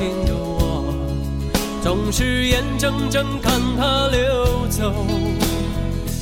[0.00, 0.94] 的我
[1.82, 4.92] 总是眼睁睁看它流走，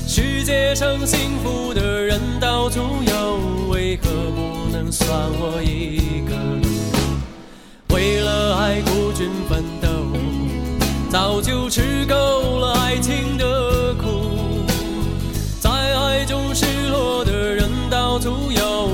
[0.06, 3.38] 世界上幸福的人到处有，
[3.70, 5.08] 为何不能算
[5.38, 7.94] 我一个？
[7.94, 9.88] 为了爱孤军奋斗，
[11.10, 14.64] 早就吃够了爱情的苦，
[15.60, 18.90] 在爱中失落的人到处有，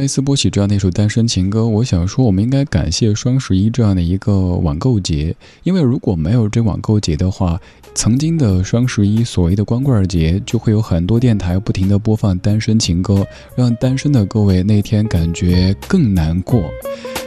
[0.00, 7.60] 到一次播起这样的一首单身情歌，我想说，我们应该感谢双十一这样的一个网购节，因为如果没有这网购节的话，
[7.94, 16.62] 曾经的双十一所谓的光棍节，就会有很多电台不停的播放单身情歌，让单身的各位那天感觉更难过。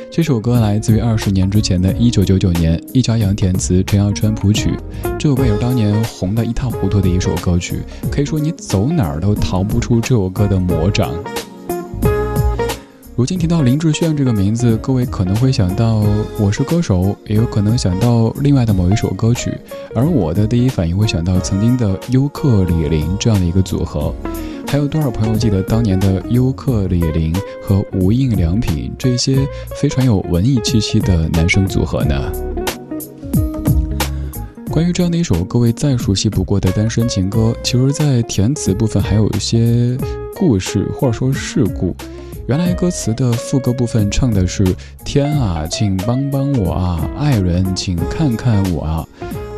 [0.10, 4.76] 这首歌来自于二十年之前的一九九九年，易家扬填词，陈耀川谱曲。
[5.19, 7.81] 这首歌也是当年红的一塌糊涂的一首歌曲，
[8.12, 11.14] 可以说你走哪儿都逃不出这首歌的魔掌。
[13.15, 16.01] 如今提到林志炫这个名字，各位可能会想到
[16.39, 19.56] 《我是歌手》，也有可能想到另外的某一首歌曲。
[19.94, 24.12] 而我的第一反应会想到曾经的优客李林这样的一个组合。
[24.68, 27.31] 还有多少朋友记得当年的优客李林
[27.62, 32.31] 和无印良品这些非常有文艺气息的男生组合呢？
[34.71, 39.95] 关于这样的一首各位再熟悉不过的单身情歌，其实，在填词部分还有一些
[40.36, 41.95] 故事或者说事故。
[42.45, 44.66] 原来歌词的副歌部分唱的是
[45.06, 49.07] “天啊，请帮帮我啊，爱人，请看看我啊”。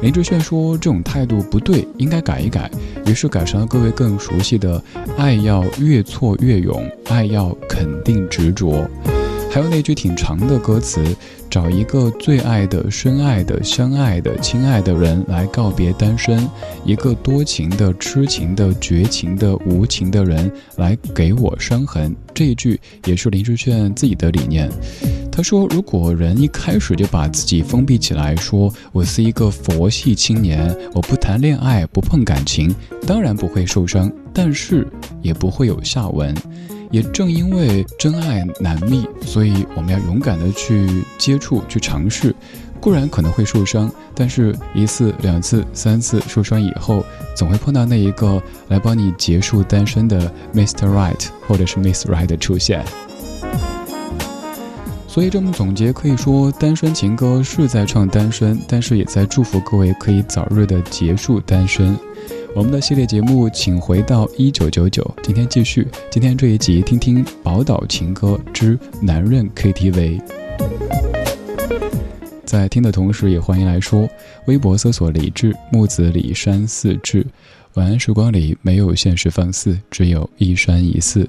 [0.04, 2.70] 林志炫说：“这种态度不对，应该改一改。”
[3.08, 4.80] 于是改成了各位更熟悉的
[5.18, 8.88] “爱要越挫越勇，爱要肯定执着”。
[9.56, 11.02] 还有那句挺长的歌词
[11.50, 16.46] ：“找一个最爱的、深爱的、相爱的、亲爱的人来告别单身，
[16.84, 24.69] 一个多情的、痴情的、绝情的、无情的人来给我伤痕。”这一句也是林志炫自己的理念。
[25.31, 32.75] 他说：“如果人一开始就把自己封闭起来，说我是一个佛系青年，我不谈恋爱，不碰感情，
[33.08, 34.86] 当然不会受伤，但是
[35.22, 36.36] 也不会有下文。
[36.96, 42.34] 也正因为真爱难觅，所以我们要勇敢的去接触，去尝试。
[42.80, 47.04] 固然可能会受伤，但是一次、两次、三次受伤以后，
[47.36, 50.88] 总会碰到那一个来帮你结束单身的 Mr.
[50.88, 52.82] Right 或者是 Miss Right 的出现。”
[55.06, 61.98] 所以这么总结，可以说单身情歌是在唱单身，但是也在祝福各位可以早日的结束单身。
[62.56, 70.22] 我们的系列节目，请回到一九九九，今天继续，今天这一集听听宝岛情歌之男人 KTV。
[72.46, 74.07] 在听的同时，也欢迎来说，
[74.48, 77.28] 微博搜索李志木子李山四志，
[77.74, 81.28] 晚安时光里没有现实放肆，只有一山一寺。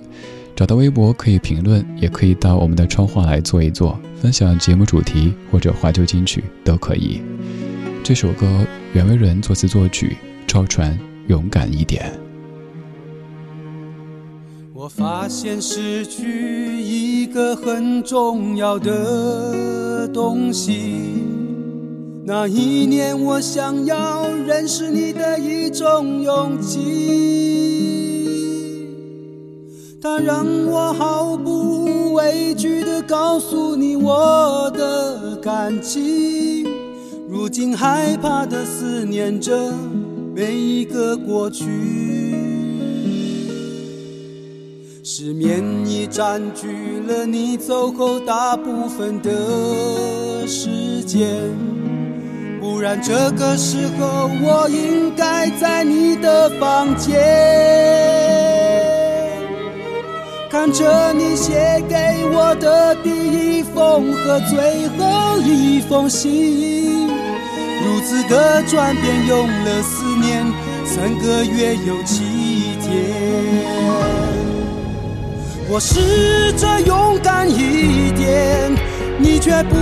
[0.55, 7.21] 找到微博可以评论，也可以到我们的超话来做一做，分享节目主题或者怀旧金曲都可以。
[8.05, 10.97] 这首歌袁惟仁作词作曲，超传
[11.29, 12.13] 勇敢一点。
[14.73, 21.25] 我发现失去一个很重要的东西，
[22.25, 27.57] 那一年我想要认识你的一种勇气。
[30.01, 36.65] 它让我毫不畏惧地告诉你我的感情，
[37.29, 39.73] 如今害怕地思念着
[40.37, 41.65] 每一个过去。
[45.03, 51.27] 失眠已占据了你走后大部分的时间，
[52.61, 57.19] 不然这个时候我应该在你的房间。
[60.51, 61.97] 看着你写给
[62.31, 67.09] 我的第一封和最后一封信，
[68.09, 70.47] 如此的转变用了四年
[70.85, 72.87] 三个月又七天。
[75.69, 78.73] 我试着勇敢一点，
[79.19, 79.75] 你却不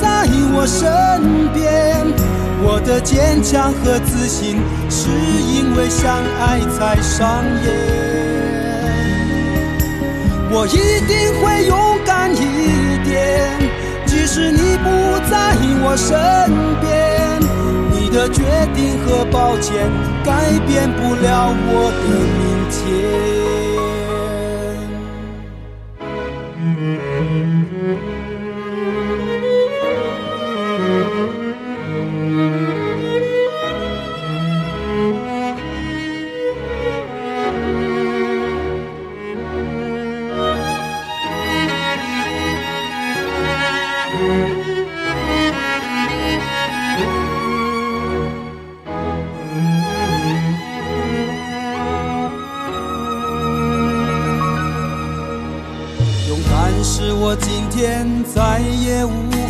[0.00, 2.06] 在我身边。
[2.62, 4.58] 我的坚强和自信
[4.88, 7.74] 是因为相爱才上演。
[10.52, 13.58] 我一定会勇敢一点，
[14.06, 14.88] 即使你不
[15.28, 16.14] 在我身
[16.80, 17.15] 边，
[18.16, 18.42] 的决
[18.74, 19.92] 定和抱歉
[20.24, 22.08] 改变不了我的
[22.38, 23.26] 明天。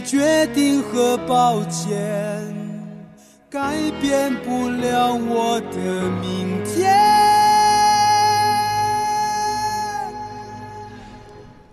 [0.00, 2.54] 决定和抱歉。
[3.48, 6.94] 改变不了我的明天。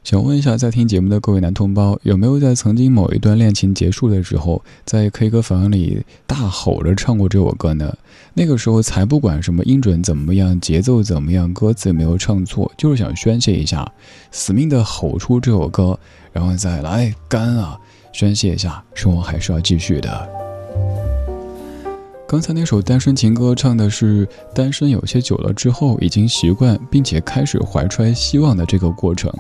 [0.03, 7.93] 想问一下，在听节目的各位男同胞，有没有在曾经某一段恋情结束的时候，在 K 歌房里大吼着唱过这首歌呢？
[8.33, 13.91] 那个时候才不管什么音准怎么样，节奏怎么样，歌词没有唱错，就是想宣泄一下，
[14.31, 15.99] 死命的吼出这首歌，
[16.31, 17.77] 然后再来干啊，
[18.17, 20.29] 宣泄一下，生活还是要继续的。
[22.27, 29.31] 刚才那首单身情歌唱的是单身有些久了之后，已经习惯并且开始怀揣希望的这个过程，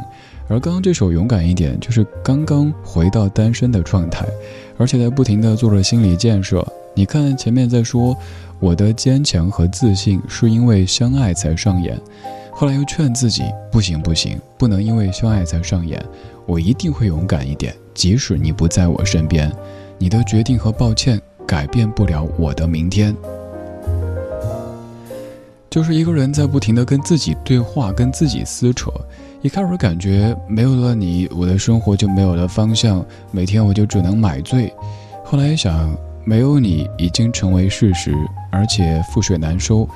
[0.47, 4.27] 而刚刚这首勇敢一点，就是刚刚回到单身的状态，
[4.77, 6.63] 而且在不停的做着心理建设。
[6.93, 8.15] 你看前面在说
[8.59, 11.99] 我的坚强和自信是因为相爱才上演，
[12.51, 13.41] 后来又劝自己
[13.71, 15.99] 不行不行，不能因为相爱才上演，
[16.45, 19.51] 我一定会勇敢一点，即使你不在我身边，
[19.97, 21.19] 你的决定和抱歉。
[21.47, 23.15] 改变不了我的明天，
[25.69, 28.91] 就是一个人在不停的跟自己对话，跟自己撕扯。
[29.41, 34.73] 一开始感觉没有了你，我的生活就没有了方向，每天我就只能买醉。
[35.23, 38.13] 后来想，没有你已经成为事实，
[38.51, 39.87] 而且覆水难收，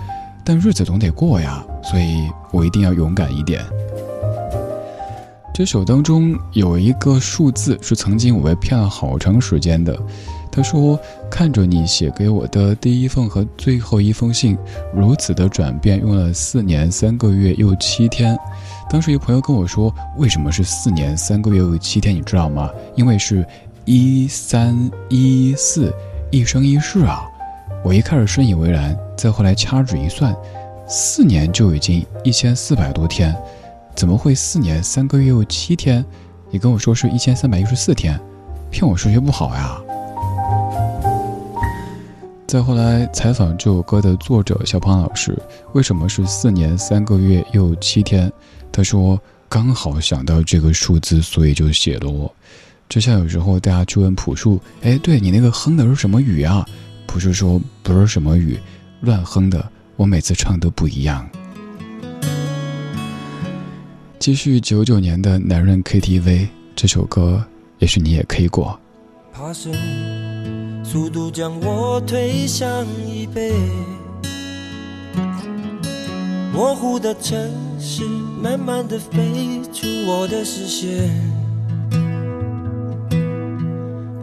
[0.46, 3.62] 但日子总得过呀，所以我一定要勇敢一点。
[5.54, 9.98] 这首当中有一个数字是曾经我被骗了好长时间的。
[10.50, 14.58] 他说：“看着你写给我的第一封和最后一封信，
[14.94, 18.38] 如此的转变，用了四年三个月又七天。
[18.90, 22.16] 当时一朋友跟我说，为什么是四年三个月又七天？
[22.16, 22.70] 你知道吗？
[22.96, 23.46] 因为是
[23.86, 25.94] 一三一四，
[26.32, 27.24] 一生一世啊！
[27.84, 30.36] 我一开始深以为然，再后来掐指一算，
[30.88, 33.34] 四年就已经一千四百多天，
[33.96, 36.04] 怎么会四年三个月又七天？
[36.50, 38.20] 你跟我说是一千三百一十四天，
[38.70, 39.80] 骗我数学不好呀！”
[42.48, 45.38] 再后来采访这首歌的作者小胖老师，
[45.74, 48.30] 为什么是四年三个月又七天？
[48.72, 49.18] 他说
[49.48, 52.34] 刚好想到这个数字，所以就写了我。
[52.90, 56.66] 就像有时候大家去问朴树，哎，对你那个哼的是什么语啊？
[57.08, 58.60] 朴树说不是什么语，
[59.00, 59.66] 乱哼的。
[59.96, 61.30] 我每次唱都不一样。
[64.22, 67.44] 继续九九年的男人 KTV 这首歌，
[67.80, 68.80] 也许你也 K 过。
[70.84, 73.52] 速度将我推向椅背，
[76.54, 77.36] 模糊的城
[77.80, 78.04] 市
[78.40, 81.10] 慢慢的飞出我的视线，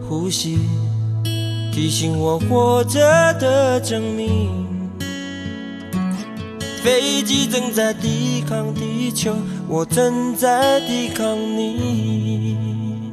[0.07, 0.59] 呼吸
[1.73, 4.65] 提醒我活着的证明，
[6.83, 9.35] 飞机正在抵抗地球，
[9.67, 13.11] 我正在抵抗你，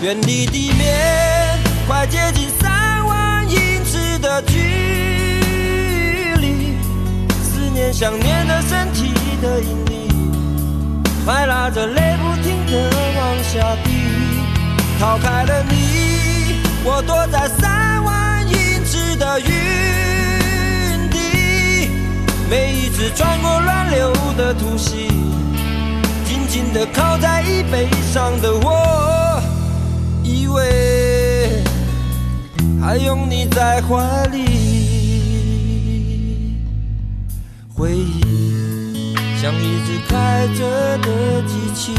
[0.00, 1.58] 远离地面。
[1.88, 4.58] 快接近三万英尺的距
[6.40, 6.76] 离，
[7.42, 9.12] 思念想念的身体
[9.42, 10.08] 的引力，
[11.24, 13.90] 快拉着泪不停的往下滴。
[15.00, 19.46] 逃开了你，我躲在三万英尺的云，
[22.50, 25.08] 每一次穿过乱流的突袭，
[26.24, 29.42] 紧紧的靠在椅背上的我，
[30.22, 31.62] 以为。
[32.80, 34.38] 还拥你在怀里，
[37.74, 41.92] 回忆像一只开着的机器，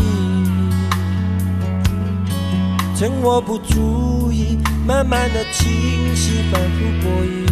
[2.97, 7.48] 趁我不注意，慢慢的清晰，反复播音。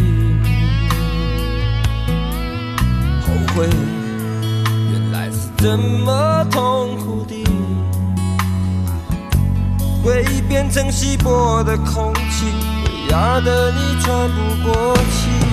[3.58, 7.44] 回忆，原来是这么痛苦的，
[10.00, 12.46] 回忆变成稀薄的空气，
[12.84, 15.47] 会压得你喘不过气。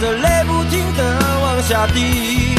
[0.00, 1.02] 着泪不停的
[1.42, 2.54] 往下滴。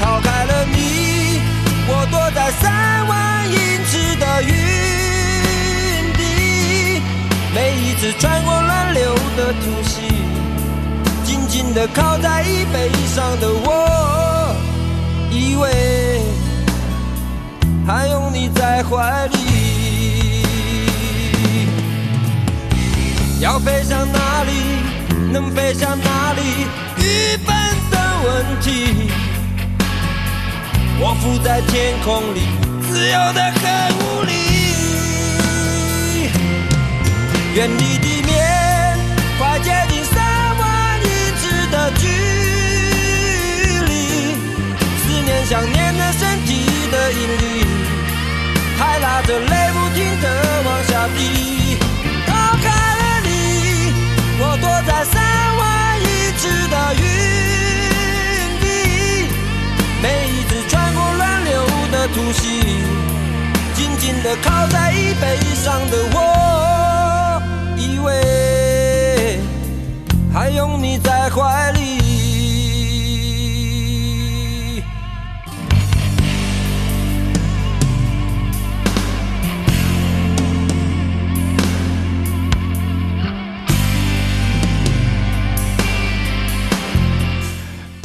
[0.00, 1.40] 逃开了你，
[1.86, 4.52] 我躲在三万英尺的云
[6.14, 7.02] 底。
[7.54, 10.00] 每一次穿过乱流的突袭，
[11.24, 14.56] 紧紧的靠在椅背上的我，
[15.30, 16.22] 以为
[17.86, 20.42] 还拥你在怀里。
[23.40, 24.81] 要飞向哪里？
[25.32, 26.66] 能飞向哪里？
[26.98, 27.56] 愚笨
[27.90, 29.10] 的问题。
[31.00, 32.42] 我浮在天空里，
[32.86, 33.62] 自由的很
[33.96, 34.32] 无力。
[37.54, 38.30] 远离地面，
[39.38, 40.14] 快接近三
[40.58, 41.06] 万英
[41.40, 42.06] 尺的距
[43.88, 43.90] 离。
[45.00, 46.50] 思念想念的身体
[46.90, 47.64] 的引力，
[48.78, 50.26] 还拉着泪不停的
[50.66, 51.61] 往下滴。
[62.14, 62.60] 突袭，
[63.74, 66.71] 紧紧地靠在椅背上的我，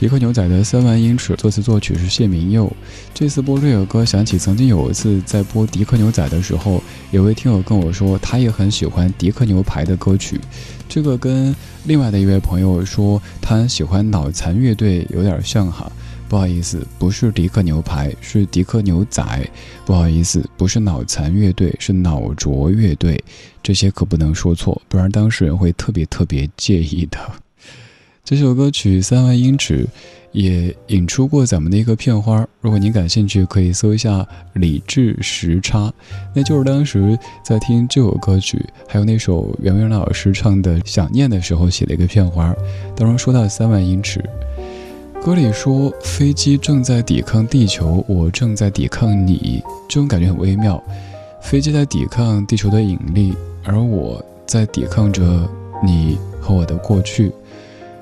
[0.07, 2.71] 迪克牛仔的三万英尺作词作曲是谢明佑。
[3.13, 10.39] 这次播这首歌，想起曾经有一次在播迪克牛仔的时候，有位听友跟我说，他也很喜欢迪克牛排的歌曲。
[10.87, 15.91] 这个跟另外的一位朋友说，他喜欢脑残乐队有点像哈。
[16.29, 19.49] 不好意思，不是迪克牛排，是迪克牛仔。
[19.85, 23.21] 不好意思，不是脑残乐队，是脑浊乐队。
[23.61, 27.19] 这些可不能说错，不然当事人会特别特别介意的。
[28.29, 29.85] 这首歌曲《三万英尺》
[30.33, 35.89] 也引出过咱们的一个片花，如果您感兴趣，可以搜一下“理智时差”，
[36.35, 42.53] 那就是当时在听这首歌曲，还有那首袁惟仁老师唱的《想念》的时候写了一个片花。
[42.97, 44.21] 当中说到三万英尺，
[45.23, 50.83] 歌里说飞机正在抵抗地球，我正在抵抗你，这种感觉很微妙。
[51.41, 55.49] 飞机在抵抗地球的引力，而我在抵抗着
[55.81, 57.31] 你和我的过去。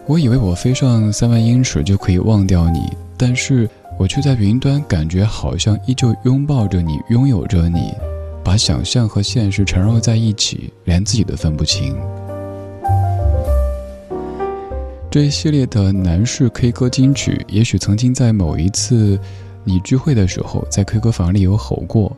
[0.07, 2.79] 我以为我飞上三万英尺就可以忘掉你，
[3.17, 7.91] 但是我却在云端感觉好像依旧拥抱着你，拥有着你，
[8.43, 11.97] 把想象和现实缠绕在一起，连自己都分不清。
[15.09, 19.19] 这一系列的男士 K 歌金曲，也许曾经在某一次
[19.63, 22.15] 你聚会的时候，在 K 歌房里有吼过。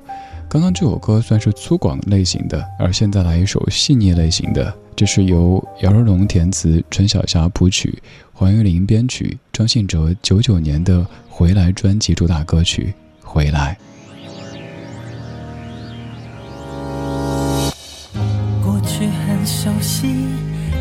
[0.49, 4.73] 刚刚这首歌算是粗犷类型的，而现在来一首细腻类型的。
[4.95, 12.93] 这是由姚若龙填词、陈小霞谱曲、黄韵玲编曲、张信哲九九年的《回来》专辑主打歌曲
[13.27, 13.77] 《回来》。
[18.63, 20.07] 过去很熟悉，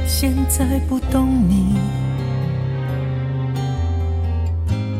[0.07, 1.75] 现在不懂你。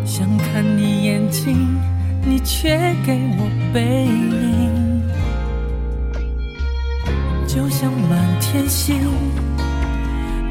[0.05, 1.79] 想看你眼睛，
[2.29, 5.03] 你却给我背影。
[7.47, 9.01] 就像满天星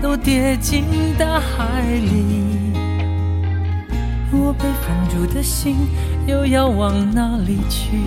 [0.02, 0.86] 都跌进
[1.20, 2.72] 大海里，
[4.32, 5.76] 我被放逐的心
[6.26, 7.98] 又要往哪里去？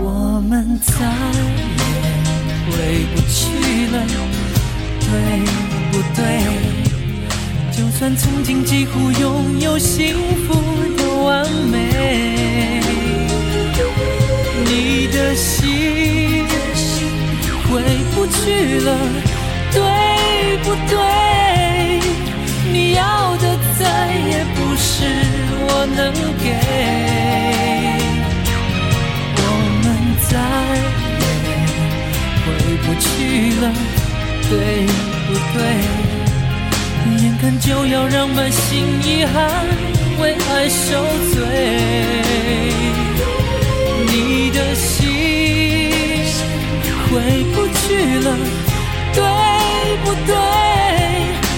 [0.00, 1.86] 我们再也
[2.66, 3.96] 回不去了，
[5.00, 5.08] 对
[5.92, 6.20] 不对？
[7.70, 10.67] 就算曾经几乎拥有幸福。
[11.28, 11.76] 完美。
[14.64, 14.72] 你
[15.08, 16.46] 的心
[17.68, 17.70] 回
[18.14, 18.88] 不去了，
[19.72, 19.78] 对
[20.64, 20.98] 不对？
[22.72, 23.02] 你要
[23.36, 23.44] 的
[23.78, 23.84] 再
[24.30, 24.86] 也不是
[25.68, 26.00] 我能
[26.42, 26.46] 给。
[29.36, 29.44] 我
[29.82, 29.84] 们
[30.30, 30.32] 再
[31.22, 31.26] 也
[32.42, 32.46] 回
[32.84, 33.06] 不去
[33.62, 33.64] 了，
[34.48, 34.52] 对
[35.26, 35.58] 不对？
[37.22, 39.36] 眼看就要让满心遗憾
[40.20, 41.02] 为爱受
[41.32, 41.36] 罪，
[44.06, 44.98] 你的心
[47.06, 48.28] 回不去了，
[49.14, 49.22] 对
[50.04, 50.30] 不对？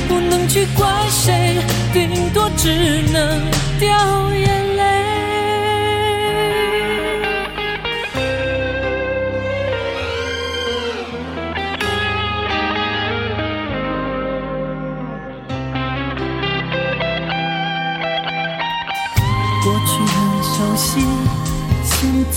[0.09, 1.57] 不能去怪谁，
[1.93, 2.69] 顶多只
[3.13, 3.41] 能
[3.79, 3.89] 掉
[4.35, 4.60] 眼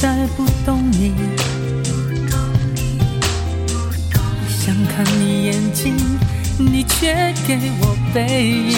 [0.03, 1.13] 再不懂你，
[4.49, 5.95] 想看你眼睛，
[6.57, 8.77] 你却给我背影，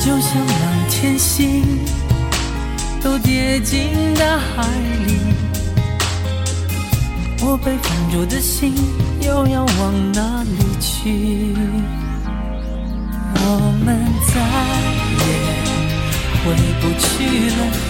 [0.00, 1.62] 就像满天星
[3.00, 4.66] 都跌进大海
[5.06, 5.14] 里，
[7.40, 8.74] 我被放逐的心
[9.20, 11.54] 又要往哪里去？
[13.36, 14.34] 我们再
[15.22, 15.28] 也
[16.42, 17.89] 回不去了。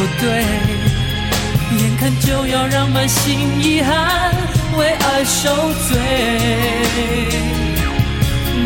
[0.00, 0.26] 不对？
[1.76, 4.34] 眼看就要让满心遗憾
[4.78, 5.54] 为爱受
[5.88, 5.98] 罪，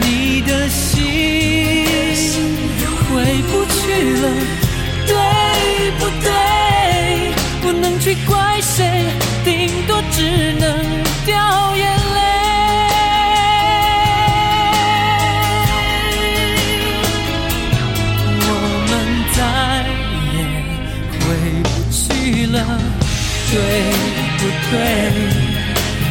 [0.00, 0.94] 你的心
[3.10, 3.82] 回不去
[4.20, 4.24] 了，
[5.08, 6.30] 对不对？
[7.62, 9.04] 不能去怪谁，
[9.44, 10.62] 顶多只能
[11.26, 12.03] 掉眼泪。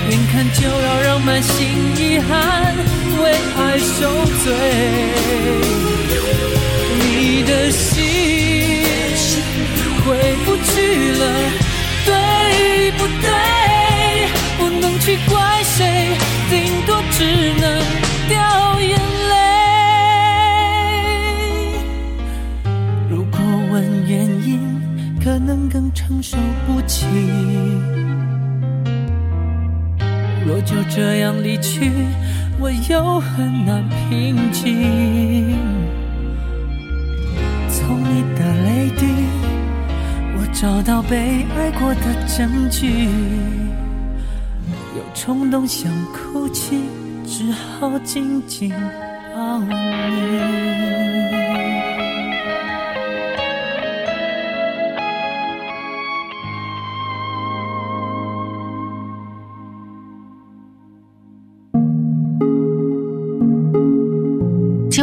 [0.10, 1.56] 眼看就要让满心
[1.98, 2.76] 遗憾
[3.22, 3.24] 为
[3.58, 4.46] 爱受罪，
[7.00, 7.92] 你的心
[10.06, 10.06] 回
[10.46, 10.72] 不去
[11.14, 11.24] 了，
[12.06, 12.12] 对
[12.98, 13.28] 不对？
[14.58, 15.80] 不能去怪谁，
[16.50, 16.54] 顶
[16.86, 17.24] 多只
[17.60, 17.64] 能
[18.28, 19.00] 掉眼
[19.30, 19.34] 泪。
[23.10, 23.38] 如果
[23.72, 23.74] 问
[24.08, 24.14] 原
[24.46, 24.52] 因。
[25.24, 26.36] 可能更承受
[26.68, 27.06] 不起。
[30.54, 31.92] 若就这样离去，
[32.60, 35.58] 我又很难平静。
[37.68, 39.08] 从你的泪滴，
[40.38, 43.10] 我找到被爱过的证据。
[44.96, 46.82] 有冲动想哭泣，
[47.26, 48.72] 只好紧紧
[49.34, 51.03] 抱你。